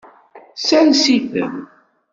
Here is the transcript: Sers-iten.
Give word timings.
Sers-iten. 0.67 1.51